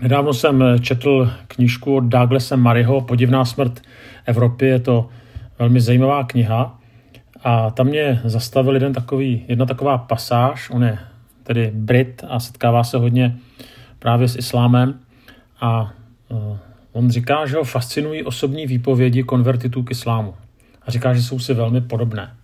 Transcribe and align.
Nedávno 0.00 0.34
jsem 0.34 0.64
četl 0.80 1.32
knížku 1.48 1.96
od 1.96 2.04
Douglasa 2.04 2.56
Maryho 2.56 3.00
Podivná 3.00 3.44
smrt 3.44 3.82
Evropy. 4.26 4.66
Je 4.66 4.78
to 4.78 5.08
velmi 5.58 5.80
zajímavá 5.80 6.24
kniha. 6.24 6.78
A 7.44 7.70
tam 7.70 7.86
mě 7.86 8.20
zastavil 8.24 8.74
jeden 8.74 8.92
takový, 8.92 9.44
jedna 9.48 9.66
taková 9.66 9.98
pasáž. 9.98 10.70
On 10.70 10.84
je 10.84 10.98
tedy 11.42 11.70
Brit 11.74 12.24
a 12.28 12.40
setkává 12.40 12.84
se 12.84 12.98
hodně 12.98 13.36
právě 13.98 14.28
s 14.28 14.36
islámem. 14.36 15.00
A 15.60 15.92
uh, 16.28 16.56
on 16.92 17.10
říká, 17.10 17.46
že 17.46 17.56
ho 17.56 17.64
fascinují 17.64 18.24
osobní 18.24 18.66
výpovědi 18.66 19.22
konvertitů 19.22 19.82
k 19.82 19.90
islámu. 19.90 20.34
A 20.86 20.90
říká, 20.90 21.14
že 21.14 21.22
jsou 21.22 21.38
si 21.38 21.54
velmi 21.54 21.80
podobné. 21.80 22.34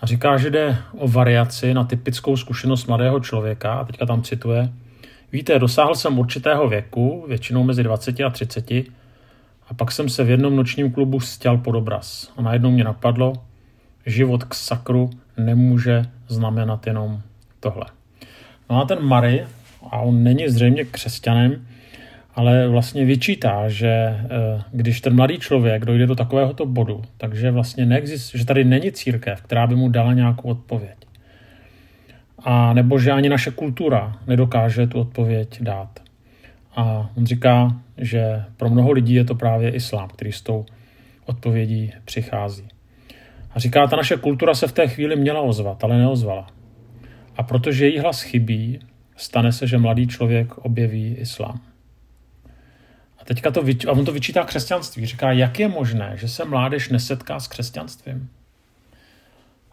A 0.00 0.06
říká, 0.06 0.36
že 0.36 0.50
jde 0.50 0.76
o 0.98 1.08
variaci 1.08 1.74
na 1.74 1.84
typickou 1.84 2.36
zkušenost 2.36 2.86
mladého 2.86 3.20
člověka. 3.20 3.74
A 3.74 3.84
teďka 3.84 4.06
tam 4.06 4.22
cituje– 4.22 4.72
Víte, 5.32 5.58
dosáhl 5.58 5.94
jsem 5.94 6.18
určitého 6.18 6.68
věku, 6.68 7.24
většinou 7.28 7.62
mezi 7.62 7.82
20 7.82 8.20
a 8.20 8.30
30, 8.30 8.70
a 9.68 9.74
pak 9.76 9.92
jsem 9.92 10.08
se 10.08 10.24
v 10.24 10.30
jednom 10.30 10.56
nočním 10.56 10.92
klubu 10.92 11.20
stěl 11.20 11.58
pod 11.58 11.74
obraz. 11.74 12.32
A 12.36 12.42
najednou 12.42 12.70
mě 12.70 12.84
napadlo, 12.84 13.32
život 14.06 14.44
k 14.44 14.54
sakru 14.54 15.10
nemůže 15.36 16.04
znamenat 16.28 16.86
jenom 16.86 17.20
tohle. 17.60 17.84
No 18.70 18.82
a 18.82 18.84
ten 18.84 19.02
Mary, 19.02 19.46
a 19.90 19.98
on 19.98 20.22
není 20.22 20.48
zřejmě 20.48 20.84
křesťanem, 20.84 21.66
ale 22.34 22.68
vlastně 22.68 23.04
vyčítá, 23.04 23.68
že 23.68 23.88
eh, 23.88 24.62
když 24.72 25.00
ten 25.00 25.16
mladý 25.16 25.38
člověk 25.38 25.84
dojde 25.84 26.06
do 26.06 26.14
takovéhoto 26.14 26.66
bodu, 26.66 27.02
takže 27.16 27.50
vlastně 27.50 27.86
neexist, 27.86 28.34
že 28.34 28.46
tady 28.46 28.64
není 28.64 28.92
církev, 28.92 29.42
která 29.42 29.66
by 29.66 29.76
mu 29.76 29.88
dala 29.88 30.12
nějakou 30.12 30.48
odpověď 30.48 30.96
a 32.44 32.72
nebo 32.72 32.98
že 32.98 33.12
ani 33.12 33.28
naše 33.28 33.50
kultura 33.50 34.18
nedokáže 34.26 34.86
tu 34.86 35.00
odpověď 35.00 35.62
dát. 35.62 36.00
A 36.76 37.10
on 37.16 37.26
říká, 37.26 37.80
že 37.98 38.44
pro 38.56 38.70
mnoho 38.70 38.92
lidí 38.92 39.14
je 39.14 39.24
to 39.24 39.34
právě 39.34 39.70
islám, 39.70 40.08
který 40.08 40.32
s 40.32 40.42
tou 40.42 40.66
odpovědí 41.26 41.92
přichází. 42.04 42.68
A 43.54 43.58
říká, 43.58 43.86
ta 43.86 43.96
naše 43.96 44.16
kultura 44.16 44.54
se 44.54 44.66
v 44.66 44.72
té 44.72 44.88
chvíli 44.88 45.16
měla 45.16 45.40
ozvat, 45.40 45.84
ale 45.84 45.98
neozvala. 45.98 46.46
A 47.36 47.42
protože 47.42 47.86
její 47.86 47.98
hlas 47.98 48.22
chybí, 48.22 48.78
stane 49.16 49.52
se, 49.52 49.66
že 49.66 49.78
mladý 49.78 50.06
člověk 50.06 50.58
objeví 50.58 51.14
islám. 51.14 51.60
A 53.18 53.24
teďka 53.24 53.50
to, 53.50 53.64
a 53.88 53.92
on 53.92 54.04
to 54.04 54.12
vyčítá 54.12 54.44
křesťanství. 54.44 55.06
Říká, 55.06 55.32
jak 55.32 55.58
je 55.58 55.68
možné, 55.68 56.12
že 56.16 56.28
se 56.28 56.44
mládež 56.44 56.88
nesetká 56.88 57.40
s 57.40 57.48
křesťanstvím? 57.48 58.28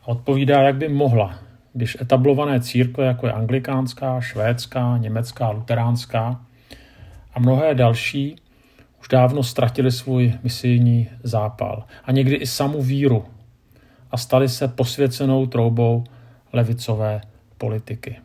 A 0.02 0.08
odpovídá, 0.08 0.62
jak 0.62 0.76
by 0.76 0.90
mohla, 0.90 1.40
když 1.74 1.98
etablované 2.02 2.62
církve, 2.62 3.06
jako 3.06 3.28
je 3.28 3.34
anglikánská, 3.34 4.22
švédská, 4.22 4.98
německá, 4.98 5.50
luteránská 5.50 6.42
a 7.34 7.40
mnohé 7.40 7.76
další, 7.76 8.36
už 9.02 9.08
dávno 9.08 9.44
ztratili 9.44 9.92
svůj 9.92 10.34
misijní 10.44 11.10
zápal 11.24 11.84
a 12.06 12.12
někdy 12.12 12.36
i 12.36 12.48
samu 12.48 12.82
víru 12.82 13.26
a 14.12 14.18
stali 14.18 14.50
se 14.50 14.68
posvěcenou 14.68 15.46
troubou 15.46 16.04
levicové 16.54 17.22
politiky. 17.58 18.20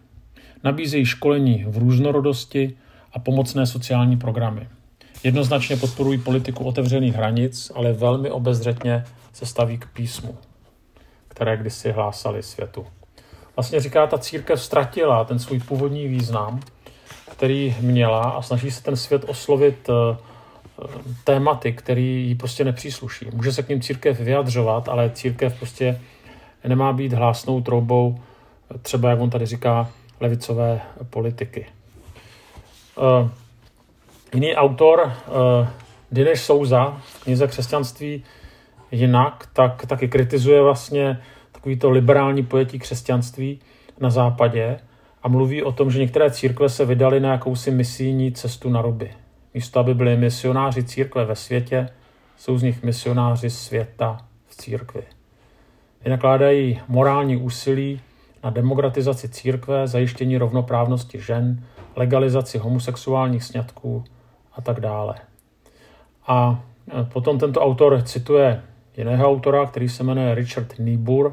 Nabízejí 0.64 1.04
školení 1.04 1.64
v 1.68 1.78
různorodosti 1.78 2.76
a 3.12 3.18
pomocné 3.18 3.66
sociální 3.66 4.16
programy. 4.16 4.68
Jednoznačně 5.24 5.76
podporují 5.76 6.18
politiku 6.18 6.64
otevřených 6.64 7.14
hranic, 7.14 7.72
ale 7.74 7.92
velmi 7.92 8.30
obezřetně 8.30 9.04
se 9.32 9.46
staví 9.46 9.78
k 9.78 9.86
písmu, 9.86 10.38
které 11.28 11.56
kdysi 11.56 11.92
hlásali 11.92 12.42
světu 12.42 12.86
vlastně 13.56 13.80
říká, 13.80 14.06
ta 14.06 14.18
církev 14.18 14.62
ztratila 14.62 15.24
ten 15.24 15.38
svůj 15.38 15.60
původní 15.60 16.08
význam, 16.08 16.60
který 17.30 17.76
měla 17.80 18.22
a 18.22 18.42
snaží 18.42 18.70
se 18.70 18.82
ten 18.82 18.96
svět 18.96 19.24
oslovit 19.26 19.90
eh, 19.90 20.16
tématy, 21.24 21.72
který 21.72 22.28
jí 22.28 22.34
prostě 22.34 22.64
nepřísluší. 22.64 23.26
Může 23.32 23.52
se 23.52 23.62
k 23.62 23.68
ním 23.68 23.80
církev 23.80 24.20
vyjadřovat, 24.20 24.88
ale 24.88 25.10
církev 25.10 25.58
prostě 25.58 26.00
nemá 26.64 26.92
být 26.92 27.12
hlásnou 27.12 27.60
troubou, 27.60 28.20
třeba 28.82 29.10
jak 29.10 29.20
on 29.20 29.30
tady 29.30 29.46
říká, 29.46 29.88
levicové 30.20 30.80
politiky. 31.10 31.66
Uh, 32.96 33.30
jiný 34.34 34.56
autor, 34.56 35.12
uh, 35.28 35.66
Dinesh 36.12 36.42
Souza 36.42 37.00
v 37.04 37.24
knize 37.24 37.46
Křesťanství 37.46 38.24
jinak, 38.90 39.48
tak 39.52 39.86
taky 39.86 40.08
kritizuje 40.08 40.62
vlastně 40.62 41.22
takový 41.64 41.76
to 41.76 41.90
liberální 41.90 42.42
pojetí 42.42 42.78
křesťanství 42.78 43.60
na 44.00 44.10
západě 44.10 44.78
a 45.22 45.28
mluví 45.28 45.62
o 45.62 45.72
tom, 45.72 45.90
že 45.90 45.98
některé 45.98 46.30
církve 46.30 46.68
se 46.68 46.84
vydaly 46.84 47.20
na 47.20 47.32
jakousi 47.32 47.70
misijní 47.70 48.32
cestu 48.32 48.70
na 48.70 48.82
ruby. 48.82 49.10
Místo, 49.54 49.80
aby 49.80 49.94
byli 49.94 50.16
misionáři 50.16 50.84
církve 50.84 51.24
ve 51.24 51.36
světě, 51.36 51.88
jsou 52.36 52.58
z 52.58 52.62
nich 52.62 52.82
misionáři 52.82 53.50
světa 53.50 54.18
v 54.46 54.56
církvi. 54.56 55.02
Vynakládají 56.04 56.80
morální 56.88 57.36
úsilí 57.36 58.00
na 58.42 58.50
demokratizaci 58.50 59.28
církve, 59.28 59.88
zajištění 59.88 60.38
rovnoprávnosti 60.38 61.20
žen, 61.20 61.64
legalizaci 61.96 62.58
homosexuálních 62.58 63.44
sňatků 63.44 64.04
a 64.52 64.60
tak 64.60 64.80
dále. 64.80 65.14
A 66.26 66.64
potom 67.12 67.38
tento 67.38 67.60
autor 67.60 68.02
cituje 68.02 68.62
jiného 68.96 69.28
autora, 69.28 69.66
který 69.66 69.88
se 69.88 70.04
jmenuje 70.04 70.34
Richard 70.34 70.78
Niebuhr, 70.78 71.32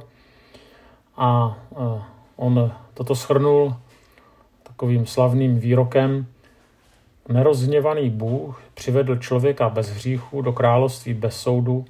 a 1.21 1.57
on 2.35 2.71
toto 2.93 3.15
schrnul 3.15 3.75
takovým 4.63 5.05
slavným 5.05 5.59
výrokem. 5.59 6.25
Nerozhněvaný 7.29 8.09
Bůh 8.09 8.63
přivedl 8.73 9.15
člověka 9.15 9.69
bez 9.69 9.89
hříchu 9.89 10.41
do 10.41 10.53
království 10.53 11.13
bez 11.13 11.41
soudu 11.41 11.85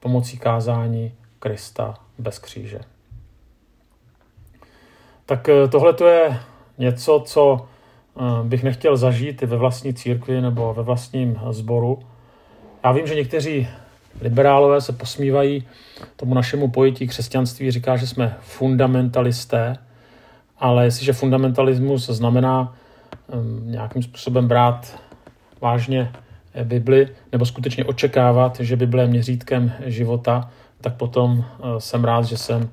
pomocí 0.00 0.38
kázání 0.38 1.12
Krista 1.38 1.94
bez 2.18 2.38
kříže. 2.38 2.80
Tak 5.26 5.48
e, 5.48 5.68
tohle 5.68 5.92
to 5.92 6.06
je 6.06 6.40
něco, 6.78 7.22
co 7.26 7.60
e, 7.60 8.48
bych 8.48 8.62
nechtěl 8.62 8.96
zažít 8.96 9.42
i 9.42 9.46
ve 9.46 9.56
vlastní 9.56 9.94
církvi 9.94 10.40
nebo 10.40 10.74
ve 10.74 10.82
vlastním 10.82 11.40
sboru. 11.50 11.98
Já 12.84 12.92
vím, 12.92 13.06
že 13.06 13.14
někteří 13.14 13.68
liberálové 14.20 14.80
se 14.80 14.92
posmívají 14.92 15.66
tomu 16.16 16.34
našemu 16.34 16.70
pojetí 16.70 17.06
křesťanství, 17.06 17.70
říká, 17.70 17.96
že 17.96 18.06
jsme 18.06 18.36
fundamentalisté, 18.40 19.76
ale 20.58 20.84
jestliže 20.84 21.12
fundamentalismus 21.12 22.06
znamená 22.06 22.74
um, 23.26 23.70
nějakým 23.70 24.02
způsobem 24.02 24.48
brát 24.48 25.00
vážně 25.60 26.12
Bibli 26.64 27.08
nebo 27.32 27.46
skutečně 27.46 27.84
očekávat, 27.84 28.60
že 28.60 28.76
Bible 28.76 29.02
je 29.02 29.06
měřítkem 29.08 29.72
života, 29.84 30.50
tak 30.80 30.94
potom 30.94 31.38
uh, 31.38 31.44
jsem 31.78 32.04
rád, 32.04 32.24
že 32.24 32.36
jsem 32.36 32.62
uh, 32.62 32.68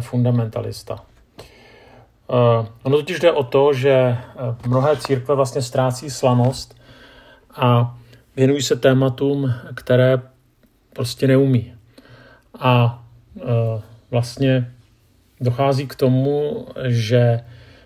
fundamentalista. 0.00 0.98
Ono 2.82 2.96
totiž 2.96 3.20
jde 3.20 3.32
o 3.32 3.42
to, 3.44 3.72
že 3.72 4.18
mnohé 4.66 4.96
církve 4.96 5.34
vlastně 5.34 5.62
ztrácí 5.62 6.10
slanost 6.10 6.76
a 7.56 7.96
věnují 8.36 8.62
se 8.62 8.76
tématům, 8.76 9.54
které 9.74 10.22
prostě 10.96 11.26
neumí. 11.26 11.74
A 12.58 13.04
e, 13.36 13.42
vlastně 14.10 14.72
dochází 15.40 15.86
k 15.86 15.94
tomu, 15.94 16.66
že 16.86 17.40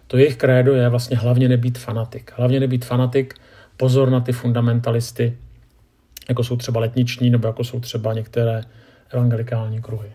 to 0.06 0.16
jejich 0.16 0.36
krédo 0.36 0.74
je 0.74 0.88
vlastně 0.88 1.16
hlavně 1.16 1.48
nebýt 1.48 1.78
fanatik. 1.78 2.32
Hlavně 2.36 2.60
nebýt 2.60 2.84
fanatik, 2.84 3.34
pozor 3.76 4.10
na 4.10 4.20
ty 4.20 4.32
fundamentalisty, 4.32 5.36
jako 6.28 6.44
jsou 6.44 6.56
třeba 6.56 6.80
letniční 6.80 7.30
nebo 7.30 7.46
jako 7.46 7.64
jsou 7.64 7.80
třeba 7.80 8.14
některé 8.14 8.62
evangelikální 9.10 9.82
kruhy. 9.82 10.12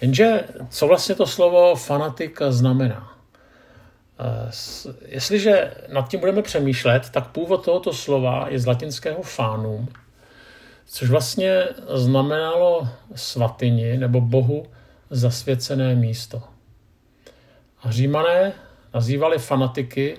Jenže 0.00 0.44
co 0.68 0.86
vlastně 0.86 1.14
to 1.14 1.26
slovo 1.26 1.74
fanatik 1.76 2.40
znamená? 2.48 3.12
E, 4.18 4.50
jestliže 5.06 5.70
nad 5.92 6.08
tím 6.08 6.20
budeme 6.20 6.42
přemýšlet, 6.42 7.10
tak 7.10 7.28
původ 7.28 7.64
tohoto 7.64 7.92
slova 7.92 8.46
je 8.48 8.58
z 8.58 8.66
latinského 8.66 9.22
fanum, 9.22 9.88
což 10.86 11.10
vlastně 11.10 11.62
znamenalo 11.94 12.88
svatyni 13.14 13.96
nebo 13.96 14.20
bohu 14.20 14.66
zasvěcené 15.10 15.94
místo. 15.94 16.42
A 17.82 17.90
římané 17.90 18.52
nazývali 18.94 19.38
fanatiky 19.38 20.18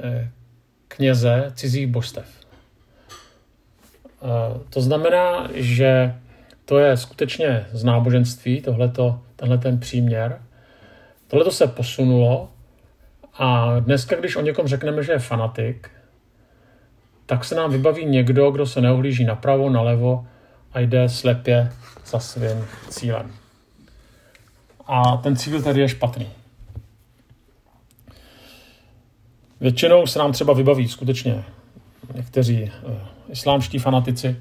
eh, 0.00 0.30
kněze 0.88 1.52
cizích 1.54 1.86
božstev. 1.86 2.26
Eh, 4.24 4.60
to 4.70 4.80
znamená, 4.80 5.48
že 5.54 6.14
to 6.64 6.78
je 6.78 6.96
skutečně 6.96 7.66
z 7.72 7.84
náboženství, 7.84 8.60
tohleto, 8.60 9.20
tenhle 9.36 9.58
ten 9.58 9.78
příměr. 9.78 10.42
Tohle 11.28 11.52
se 11.52 11.66
posunulo 11.66 12.50
a 13.34 13.78
dneska, 13.80 14.16
když 14.16 14.36
o 14.36 14.40
někom 14.40 14.66
řekneme, 14.66 15.02
že 15.02 15.12
je 15.12 15.18
fanatik, 15.18 15.90
tak 17.26 17.44
se 17.44 17.54
nám 17.54 17.70
vybaví 17.70 18.06
někdo, 18.06 18.50
kdo 18.50 18.66
se 18.66 18.80
neohlíží 18.80 19.24
napravo, 19.24 19.70
nalevo 19.70 20.26
a 20.72 20.80
jde 20.80 21.08
slepě 21.08 21.72
za 22.06 22.18
svým 22.18 22.64
cílem. 22.88 23.32
A 24.86 25.16
ten 25.16 25.36
cíl 25.36 25.62
tady 25.62 25.80
je 25.80 25.88
špatný. 25.88 26.28
Většinou 29.60 30.06
se 30.06 30.18
nám 30.18 30.32
třeba 30.32 30.52
vybaví 30.52 30.88
skutečně 30.88 31.44
někteří 32.14 32.62
uh, 32.62 32.94
islámští 33.28 33.78
fanatici 33.78 34.36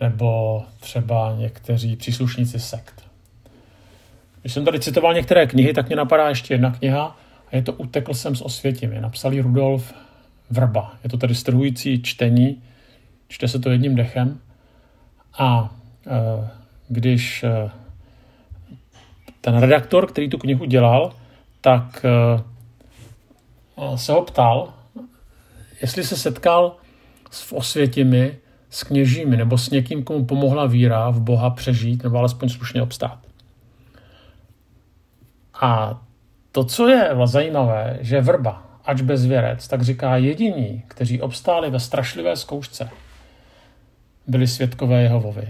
nebo 0.00 0.62
třeba 0.80 1.34
někteří 1.38 1.96
příslušníci 1.96 2.60
sekt. 2.60 3.10
Když 4.40 4.52
jsem 4.52 4.64
tady 4.64 4.80
citoval 4.80 5.14
některé 5.14 5.46
knihy, 5.46 5.72
tak 5.72 5.86
mě 5.86 5.96
napadá 5.96 6.28
ještě 6.28 6.54
jedna 6.54 6.70
kniha 6.70 7.16
a 7.52 7.56
je 7.56 7.62
to 7.62 7.72
Utekl 7.72 8.14
jsem 8.14 8.36
s 8.36 8.42
Osvětimi. 8.42 9.00
Napsal 9.00 9.42
Rudolf 9.42 9.94
Vrba. 10.50 10.94
Je 11.04 11.10
to 11.10 11.16
tedy 11.16 11.34
strhující 11.34 12.02
čtení, 12.02 12.62
čte 13.28 13.48
se 13.48 13.58
to 13.58 13.70
jedním 13.70 13.94
dechem 13.94 14.40
a 15.38 15.74
e, 16.06 16.48
když 16.88 17.44
e, 17.44 17.70
ten 19.40 19.58
redaktor, 19.58 20.06
který 20.06 20.30
tu 20.30 20.38
knihu 20.38 20.64
dělal, 20.64 21.12
tak 21.60 22.04
e, 22.04 22.08
se 23.96 24.12
ho 24.12 24.22
ptal, 24.22 24.74
jestli 25.82 26.04
se 26.04 26.16
setkal 26.16 26.76
s 27.30 27.52
Osvětimi, 27.52 28.38
s 28.70 28.84
kněžími 28.84 29.36
nebo 29.36 29.58
s 29.58 29.70
někým, 29.70 30.04
komu 30.04 30.24
pomohla 30.24 30.66
víra 30.66 31.10
v 31.10 31.20
Boha 31.20 31.50
přežít 31.50 32.02
nebo 32.02 32.18
alespoň 32.18 32.48
slušně 32.48 32.82
obstát. 32.82 33.18
A 35.60 36.00
to, 36.52 36.64
co 36.64 36.88
je 36.88 37.10
zajímavé, 37.24 37.98
že 38.00 38.20
vrba, 38.20 38.69
ač 38.84 39.00
bezvěrec, 39.00 39.68
tak 39.68 39.82
říká 39.82 40.16
jediní, 40.16 40.82
kteří 40.88 41.20
obstáli 41.20 41.70
ve 41.70 41.80
strašlivé 41.80 42.36
zkoušce, 42.36 42.90
byli 44.26 44.46
svědkové 44.46 45.02
Jehovovi. 45.02 45.48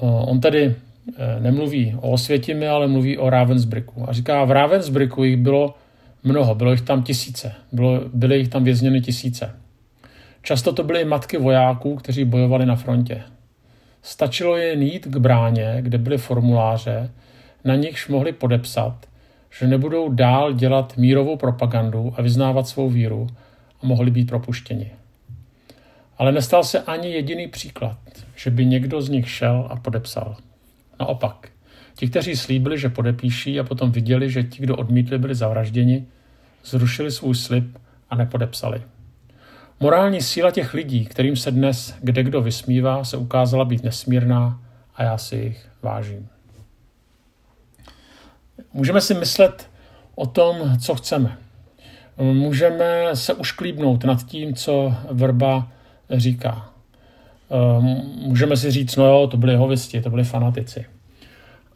On 0.00 0.40
tedy 0.40 0.74
e, 1.16 1.40
nemluví 1.40 1.96
o 2.00 2.10
Osvětimi, 2.10 2.68
ale 2.68 2.86
mluví 2.86 3.18
o 3.18 3.30
Ravensbricku. 3.30 4.04
A 4.08 4.12
říká, 4.12 4.44
v 4.44 4.50
Ravensbricku 4.50 5.24
jich 5.24 5.36
bylo 5.36 5.74
mnoho, 6.24 6.54
bylo 6.54 6.70
jich 6.70 6.80
tam 6.80 7.02
tisíce, 7.02 7.52
bylo, 7.72 8.00
byly 8.14 8.38
jich 8.38 8.48
tam 8.48 8.64
vězněny 8.64 9.00
tisíce. 9.00 9.56
Často 10.42 10.72
to 10.72 10.82
byly 10.82 11.04
matky 11.04 11.38
vojáků, 11.38 11.96
kteří 11.96 12.24
bojovali 12.24 12.66
na 12.66 12.76
frontě. 12.76 13.22
Stačilo 14.02 14.56
jen 14.56 14.82
jít 14.82 15.06
k 15.06 15.16
bráně, 15.16 15.76
kde 15.80 15.98
byly 15.98 16.18
formuláře, 16.18 17.10
na 17.64 17.74
nichž 17.74 18.08
mohli 18.08 18.32
podepsat, 18.32 19.06
že 19.50 19.66
nebudou 19.66 20.12
dál 20.12 20.52
dělat 20.52 20.96
mírovou 20.96 21.36
propagandu 21.36 22.14
a 22.16 22.22
vyznávat 22.22 22.68
svou 22.68 22.90
víru 22.90 23.26
a 23.82 23.86
mohli 23.86 24.10
být 24.10 24.28
propuštěni. 24.28 24.90
Ale 26.18 26.32
nestal 26.32 26.64
se 26.64 26.82
ani 26.82 27.10
jediný 27.10 27.48
příklad, 27.48 27.98
že 28.36 28.50
by 28.50 28.66
někdo 28.66 29.02
z 29.02 29.08
nich 29.08 29.30
šel 29.30 29.66
a 29.70 29.76
podepsal. 29.76 30.36
Naopak, 31.00 31.48
ti, 31.94 32.08
kteří 32.08 32.36
slíbili, 32.36 32.78
že 32.78 32.88
podepíší 32.88 33.60
a 33.60 33.64
potom 33.64 33.92
viděli, 33.92 34.30
že 34.30 34.42
ti, 34.42 34.62
kdo 34.62 34.76
odmítli, 34.76 35.18
byli 35.18 35.34
zavražděni, 35.34 36.06
zrušili 36.64 37.10
svůj 37.10 37.34
slib 37.34 37.78
a 38.10 38.16
nepodepsali. 38.16 38.82
Morální 39.80 40.20
síla 40.20 40.50
těch 40.50 40.74
lidí, 40.74 41.06
kterým 41.06 41.36
se 41.36 41.50
dnes 41.50 41.94
kde 42.02 42.22
kdo 42.22 42.42
vysmívá, 42.42 43.04
se 43.04 43.16
ukázala 43.16 43.64
být 43.64 43.84
nesmírná 43.84 44.62
a 44.94 45.02
já 45.02 45.18
si 45.18 45.36
jich 45.36 45.68
vážím. 45.82 46.28
Můžeme 48.72 49.00
si 49.00 49.14
myslet 49.14 49.70
o 50.14 50.26
tom, 50.26 50.78
co 50.78 50.94
chceme. 50.94 51.38
Můžeme 52.16 52.84
se 53.14 53.34
ušklíbnout 53.34 54.04
nad 54.04 54.26
tím, 54.26 54.54
co 54.54 54.94
Vrba 55.10 55.68
říká. 56.10 56.70
Můžeme 58.16 58.56
si 58.56 58.70
říct, 58.70 58.96
no 58.96 59.06
jo, 59.06 59.26
to 59.26 59.36
byli 59.36 59.56
hovisti, 59.56 60.00
to 60.00 60.10
byli 60.10 60.24
fanatici. 60.24 60.86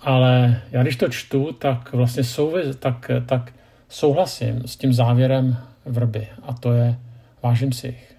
Ale 0.01 0.63
já 0.71 0.83
když 0.83 0.97
to 0.97 1.09
čtu, 1.09 1.53
tak 1.53 1.93
vlastně 1.93 2.25
souvis, 2.25 2.77
tak, 2.77 3.11
tak 3.27 3.53
souhlasím 3.89 4.63
s 4.67 4.77
tím 4.77 4.93
závěrem 4.93 5.57
Vrby. 5.87 6.29
A 6.43 6.53
to 6.53 6.73
je, 6.73 6.99
vážím 7.43 7.73
si 7.73 7.87
jich. 7.87 8.15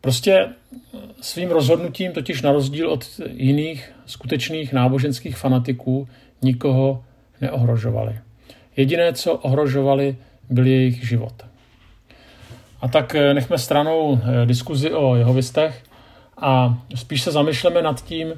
Prostě 0.00 0.48
svým 1.20 1.50
rozhodnutím, 1.50 2.12
totiž 2.12 2.42
na 2.42 2.52
rozdíl 2.52 2.90
od 2.90 3.20
jiných 3.26 3.92
skutečných 4.06 4.72
náboženských 4.72 5.36
fanatiků, 5.36 6.08
nikoho 6.42 7.04
neohrožovali. 7.40 8.18
Jediné, 8.76 9.12
co 9.12 9.34
ohrožovali, 9.34 10.16
byl 10.50 10.66
jejich 10.66 11.08
život. 11.08 11.46
A 12.80 12.88
tak 12.88 13.14
eh, 13.14 13.34
nechme 13.34 13.58
stranou 13.58 14.20
eh, 14.22 14.46
diskuzi 14.46 14.92
o 14.92 15.16
jehovistech 15.16 15.82
a 16.36 16.78
spíš 16.94 17.22
se 17.22 17.32
zamyšleme 17.32 17.82
nad 17.82 18.04
tím, 18.04 18.28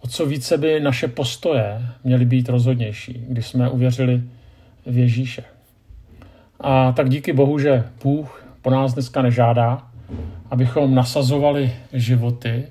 o 0.00 0.08
co 0.08 0.26
více 0.26 0.58
by 0.58 0.80
naše 0.80 1.08
postoje 1.08 1.82
měly 2.04 2.24
být 2.24 2.48
rozhodnější, 2.48 3.24
když 3.28 3.46
jsme 3.46 3.70
uvěřili 3.70 4.22
v 4.86 4.98
Ježíše. 4.98 5.44
A 6.60 6.92
tak 6.92 7.08
díky 7.10 7.32
Bohu, 7.32 7.58
že 7.58 7.84
Bůh 8.02 8.46
po 8.62 8.70
nás 8.70 8.94
dneska 8.94 9.22
nežádá, 9.22 9.82
abychom 10.50 10.94
nasazovali 10.94 11.72
životy, 11.92 12.66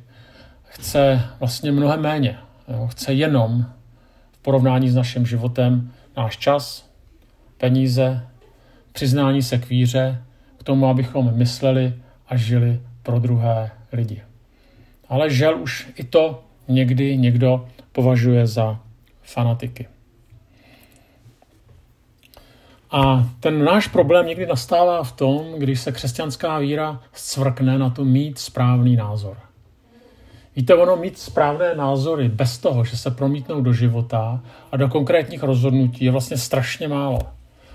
chce 0.64 1.22
vlastně 1.40 1.72
mnohem 1.72 2.02
méně. 2.02 2.38
Jo? 2.68 2.88
Chce 2.88 3.14
jenom 3.14 3.66
porovnání 4.42 4.90
s 4.90 4.96
naším 4.96 5.26
životem 5.26 5.92
náš 6.18 6.38
čas, 6.38 6.90
peníze, 7.58 8.28
přiznání 8.92 9.42
se 9.42 9.58
k 9.58 9.70
víře, 9.70 10.24
k 10.58 10.64
tomu, 10.64 10.88
abychom 10.88 11.38
mysleli 11.38 11.94
a 12.28 12.36
žili 12.36 12.82
pro 13.04 13.20
druhé 13.20 13.72
lidi. 13.94 14.22
Ale 15.10 15.30
žel 15.30 15.62
už 15.62 15.90
i 15.96 16.04
to 16.04 16.44
někdy 16.68 17.18
někdo 17.18 17.68
považuje 17.92 18.48
za 18.48 18.80
fanatiky. 19.22 19.88
A 22.92 23.30
ten 23.40 23.64
náš 23.64 23.88
problém 23.88 24.28
někdy 24.28 24.46
nastává 24.46 25.04
v 25.04 25.12
tom, 25.12 25.54
když 25.58 25.80
se 25.80 25.92
křesťanská 25.92 26.60
víra 26.60 27.02
scvrkne 27.14 27.78
na 27.78 27.90
to 27.90 28.06
mít 28.06 28.40
správný 28.40 28.96
názor. 28.96 29.51
Víte, 30.56 30.76
ono 30.76 30.96
mít 30.96 31.18
správné 31.18 31.76
názory 31.76 32.30
bez 32.30 32.58
toho, 32.58 32.84
že 32.86 32.98
se 32.98 33.12
promítnou 33.12 33.62
do 33.62 33.74
života 33.74 34.44
a 34.72 34.78
do 34.78 34.90
konkrétních 34.90 35.44
rozhodnutí 35.44 36.06
je 36.06 36.12
vlastně 36.12 36.38
strašně 36.38 36.88
málo. 36.88 37.20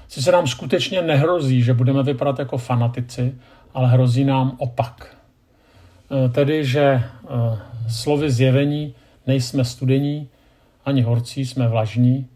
Si 0.08 0.23
se 0.23 0.32
nám 0.32 0.46
skutečně 0.46 1.02
nehrozí, 1.02 1.62
že 1.62 1.75
budeme 1.75 2.02
vypadat 2.02 2.38
jako 2.38 2.58
fanatici, 2.58 3.34
ale 3.75 3.88
hrozí 3.88 4.25
nám 4.25 4.56
opak. 4.58 5.17
E, 6.11 6.28
tedy, 6.28 6.64
že 6.64 6.81
e, 6.82 7.02
slovy 7.88 8.31
zjevení 8.31 8.94
nejsme 9.26 9.64
studení, 9.64 10.28
ani 10.84 11.02
horcí, 11.02 11.46
jsme 11.46 11.69
vlažní, 11.69 12.28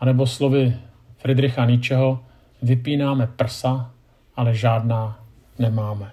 anebo 0.00 0.26
slovy 0.26 0.76
Friedricha 1.18 1.64
Nietzscheho 1.64 2.20
vypínáme 2.62 3.26
prsa, 3.26 3.90
ale 4.36 4.54
žádná 4.54 5.18
nemáme. 5.58 6.12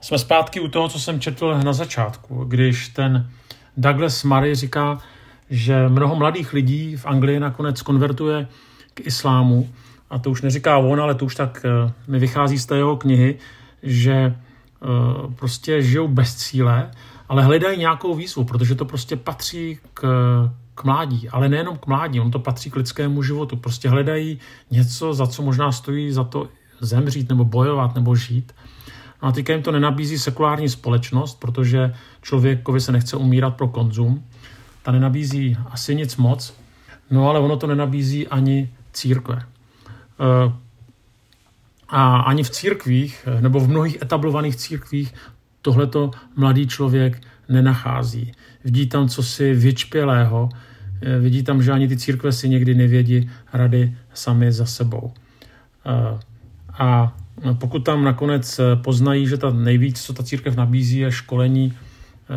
Jsme 0.00 0.18
zpátky 0.18 0.60
u 0.60 0.68
toho, 0.68 0.88
co 0.88 1.00
jsem 1.00 1.20
četl 1.20 1.58
na 1.64 1.72
začátku, 1.72 2.44
když 2.44 2.88
ten 2.88 3.30
Douglas 3.76 4.24
Murray 4.24 4.54
říká, 4.54 4.98
že 5.50 5.88
mnoho 5.88 6.16
mladých 6.16 6.52
lidí 6.52 6.96
v 6.96 7.06
Anglii 7.06 7.40
nakonec 7.40 7.82
konvertuje 7.82 8.48
k 8.94 9.06
islámu, 9.06 9.68
a 10.10 10.18
to 10.18 10.30
už 10.30 10.42
neříká 10.42 10.78
on, 10.78 11.00
ale 11.00 11.14
to 11.14 11.24
už 11.24 11.34
tak 11.34 11.64
eh, 11.64 11.92
mi 12.08 12.18
vychází 12.18 12.58
z 12.58 12.66
té 12.66 12.76
jeho 12.76 12.96
knihy, 12.96 13.38
že 13.82 14.12
eh, 14.12 14.34
prostě 15.34 15.82
žijou 15.82 16.08
bez 16.08 16.36
cíle, 16.36 16.90
ale 17.28 17.42
hledají 17.42 17.78
nějakou 17.78 18.14
výzvu, 18.14 18.44
protože 18.44 18.74
to 18.74 18.84
prostě 18.84 19.16
patří 19.16 19.78
k, 19.94 20.02
k 20.74 20.84
mládí, 20.84 21.28
ale 21.28 21.48
nejenom 21.48 21.78
k 21.78 21.86
mládí, 21.86 22.20
on 22.20 22.30
to 22.30 22.38
patří 22.38 22.70
k 22.70 22.76
lidskému 22.76 23.22
životu. 23.22 23.56
Prostě 23.56 23.88
hledají 23.88 24.38
něco, 24.70 25.14
za 25.14 25.26
co 25.26 25.42
možná 25.42 25.72
stojí 25.72 26.12
za 26.12 26.24
to 26.24 26.48
zemřít 26.80 27.28
nebo 27.28 27.44
bojovat 27.44 27.94
nebo 27.94 28.16
žít. 28.16 28.52
A 29.20 29.32
teďka 29.32 29.52
jim 29.52 29.62
to 29.62 29.72
nenabízí 29.72 30.18
sekulární 30.18 30.68
společnost, 30.68 31.40
protože 31.40 31.94
člověkovi 32.22 32.80
se 32.80 32.92
nechce 32.92 33.16
umírat 33.16 33.56
pro 33.56 33.68
konzum. 33.68 34.24
Ta 34.82 34.92
nenabízí 34.92 35.56
asi 35.70 35.94
nic 35.94 36.16
moc, 36.16 36.54
no 37.10 37.28
ale 37.28 37.40
ono 37.40 37.56
to 37.56 37.66
nenabízí 37.66 38.28
ani 38.28 38.70
církve. 38.92 39.38
Eh, 39.40 40.52
a 41.88 42.16
ani 42.16 42.42
v 42.42 42.50
církvích, 42.50 43.28
nebo 43.40 43.60
v 43.60 43.68
mnohých 43.68 44.02
etablovaných 44.02 44.56
církvích, 44.56 45.14
tohleto 45.62 46.10
mladý 46.36 46.66
člověk 46.66 47.22
nenachází. 47.48 48.32
Vidí 48.64 48.86
tam 48.86 49.08
cosi 49.08 49.54
vyčpělého, 49.54 50.48
eh, 51.02 51.18
vidí 51.18 51.42
tam, 51.42 51.62
že 51.62 51.72
ani 51.72 51.88
ty 51.88 51.96
církve 51.96 52.32
si 52.32 52.48
někdy 52.48 52.74
nevědí 52.74 53.30
rady 53.52 53.96
sami 54.14 54.52
za 54.52 54.66
sebou. 54.66 55.12
Eh, 55.86 56.18
a 56.78 57.16
pokud 57.58 57.78
tam 57.78 58.04
nakonec 58.04 58.58
eh, 58.58 58.76
poznají, 58.76 59.26
že 59.26 59.36
ta 59.36 59.50
nejvíc, 59.50 60.02
co 60.02 60.12
ta 60.12 60.22
církev 60.22 60.56
nabízí, 60.56 60.98
je 60.98 61.12
školení 61.12 61.74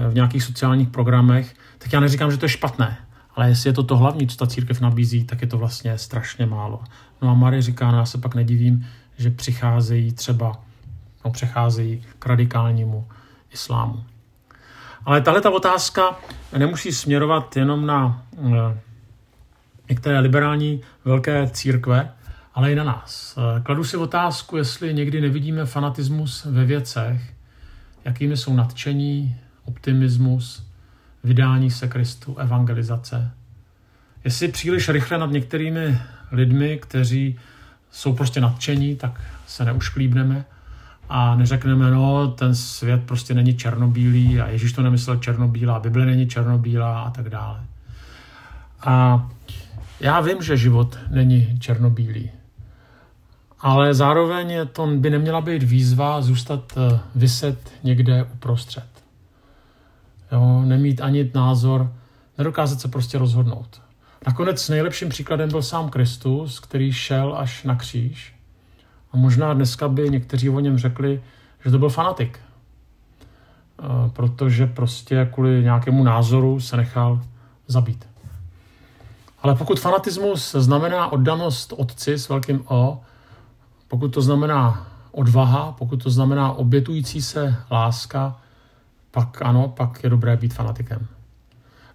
v 0.10 0.14
nějakých 0.14 0.44
sociálních 0.44 0.90
programech, 0.90 1.56
tak 1.78 1.94
já 1.94 2.00
neříkám, 2.00 2.32
že 2.32 2.38
to 2.38 2.46
je 2.46 2.50
špatné, 2.50 2.98
ale 3.36 3.50
jestli 3.50 3.70
je 3.70 3.74
to 3.74 3.84
to 3.84 3.98
hlavní, 3.98 4.28
co 4.28 4.38
ta 4.38 4.48
církev 4.48 4.82
nabízí, 4.82 5.24
tak 5.24 5.42
je 5.42 5.48
to 5.48 5.58
vlastně 5.58 5.98
strašně 5.98 6.46
málo. 6.46 6.80
No 7.22 7.30
a 7.30 7.34
Marie 7.34 7.62
říká, 7.62 7.92
no 7.92 7.98
já 7.98 8.06
se 8.06 8.18
pak 8.18 8.36
nedivím, 8.36 8.88
že 9.18 9.30
přicházejí 9.30 10.12
třeba, 10.12 10.62
no 11.26 11.32
přecházejí 11.32 12.04
k 12.20 12.26
radikálnímu 12.26 13.08
islámu. 13.54 14.04
Ale 15.06 15.22
tahle 15.22 15.42
ta 15.42 15.50
otázka 15.50 16.20
nemusí 16.58 16.92
směrovat 16.92 17.58
jenom 17.58 17.86
na 17.86 18.24
eh, 18.38 18.80
některé 19.90 20.20
liberální 20.20 20.82
velké 21.06 21.48
církve, 21.48 22.12
ale 22.54 22.72
i 22.72 22.76
na 22.76 22.84
nás. 22.84 23.38
Kladu 23.64 23.84
si 23.84 23.98
otázku, 23.98 24.58
jestli 24.58 24.94
někdy 24.94 25.22
nevidíme 25.22 25.66
fanatismus 25.66 26.46
ve 26.46 26.66
věcech, 26.66 27.34
jakými 28.06 28.38
jsou 28.38 28.56
nadšení, 28.56 29.36
optimismus, 29.66 30.68
vydání 31.24 31.72
se 31.72 31.88
Kristu, 31.88 32.38
evangelizace. 32.38 33.32
Jestli 34.24 34.48
příliš 34.48 34.90
rychle 34.90 35.18
nad 35.18 35.32
některými 35.32 36.00
lidmi, 36.32 36.80
kteří 36.82 37.40
jsou 37.92 38.16
prostě 38.16 38.42
nadšení, 38.42 38.96
tak 38.96 39.22
se 39.48 39.66
neušklíbneme 39.66 40.46
a 41.10 41.36
neřekneme, 41.36 41.92
no, 41.92 42.28
ten 42.28 42.56
svět 42.56 43.04
prostě 43.04 43.34
není 43.34 43.58
černobílý 43.58 44.42
a 44.42 44.48
Ježíš 44.48 44.74
to 44.74 44.82
nemyslel 44.82 45.18
černobílá, 45.18 45.80
Bible 45.80 46.06
není 46.06 46.28
černobílá 46.28 47.02
a 47.02 47.10
tak 47.10 47.30
dále. 47.30 47.62
A 48.82 49.28
já 50.00 50.22
vím, 50.22 50.42
že 50.42 50.58
život 50.58 50.98
není 51.12 51.60
černobílý, 51.60 52.30
ale 53.60 53.94
zároveň 53.94 54.68
to 54.74 54.88
by 54.88 55.10
neměla 55.10 55.42
být 55.42 55.64
výzva 55.64 56.22
zůstat 56.22 56.74
eh, 56.78 57.00
vyset 57.16 57.72
někde 57.84 58.24
uprostřed. 58.24 58.88
Jo, 60.32 60.62
nemít 60.66 61.02
ani 61.02 61.32
názor, 61.36 61.94
nedokázat 62.38 62.82
se 62.82 62.88
prostě 62.88 63.18
rozhodnout. 63.18 63.82
Nakonec 64.28 64.70
nejlepším 64.70 65.10
příkladem 65.10 65.50
byl 65.50 65.62
sám 65.62 65.90
Kristus, 65.90 66.60
který 66.60 66.94
šel 66.94 67.36
až 67.38 67.64
na 67.64 67.76
kříž. 67.76 68.36
A 69.12 69.18
možná 69.18 69.54
dneska 69.54 69.88
by 69.88 70.10
někteří 70.10 70.50
o 70.50 70.60
něm 70.60 70.78
řekli, 70.78 71.22
že 71.66 71.72
to 71.72 71.80
byl 71.80 71.90
fanatik. 71.90 72.40
Eh, 73.80 74.10
protože 74.10 74.68
prostě 74.68 75.30
kvůli 75.34 75.64
nějakému 75.64 76.04
názoru 76.04 76.60
se 76.60 76.78
nechal 76.78 77.22
zabít. 77.68 78.10
Ale 79.42 79.56
pokud 79.56 79.80
fanatismus 79.80 80.52
znamená 80.52 81.12
oddanost 81.12 81.74
otci 81.78 82.14
s 82.14 82.30
velkým 82.30 82.64
O, 82.68 83.02
pokud 83.90 84.08
to 84.08 84.22
znamená 84.22 84.88
odvaha, 85.12 85.72
pokud 85.78 86.04
to 86.04 86.10
znamená 86.10 86.52
obětující 86.52 87.22
se 87.22 87.56
láska, 87.72 88.36
pak 89.12 89.42
ano, 89.42 89.68
pak 89.68 90.04
je 90.04 90.10
dobré 90.10 90.38
být 90.38 90.54
fanatikem. 90.54 91.08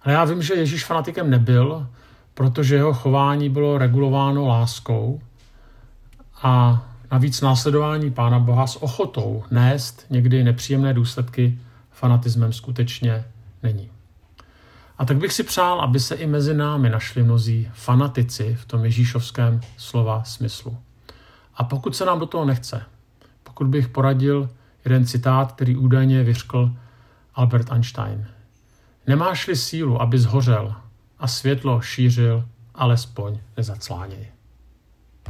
Ale 0.03 0.13
já 0.13 0.25
vím, 0.25 0.41
že 0.41 0.53
Ježíš 0.53 0.85
fanatikem 0.85 1.29
nebyl, 1.29 1.87
protože 2.33 2.75
jeho 2.75 2.93
chování 2.93 3.49
bylo 3.49 3.77
regulováno 3.77 4.47
láskou 4.47 5.21
a 6.43 6.85
navíc 7.11 7.41
následování 7.41 8.11
Pána 8.11 8.39
Boha 8.39 8.67
s 8.67 8.83
ochotou 8.83 9.43
nést 9.51 10.05
někdy 10.09 10.43
nepříjemné 10.43 10.93
důsledky 10.93 11.59
fanatismem 11.91 12.53
skutečně 12.53 13.25
není. 13.63 13.89
A 14.97 15.05
tak 15.05 15.17
bych 15.17 15.33
si 15.33 15.43
přál, 15.43 15.81
aby 15.81 15.99
se 15.99 16.15
i 16.15 16.27
mezi 16.27 16.53
námi 16.53 16.89
našli 16.89 17.23
mnozí 17.23 17.69
fanatici 17.73 18.57
v 18.59 18.65
tom 18.65 18.85
ježíšovském 18.85 19.61
slova 19.77 20.23
smyslu. 20.23 20.77
A 21.55 21.63
pokud 21.63 21.95
se 21.95 22.05
nám 22.05 22.19
do 22.19 22.25
toho 22.25 22.45
nechce, 22.45 22.85
pokud 23.43 23.67
bych 23.67 23.87
poradil 23.87 24.49
jeden 24.85 25.05
citát, 25.05 25.51
který 25.51 25.77
údajně 25.77 26.23
vyřkl 26.23 26.71
Albert 27.35 27.71
Einstein. 27.71 28.27
Nemáš-li 29.07 29.55
sílu, 29.55 30.01
aby 30.01 30.19
zhořel 30.19 30.75
a 31.19 31.27
světlo 31.27 31.81
šířil, 31.81 32.45
alespoň 32.75 33.39
nezacláněj. 33.57 34.34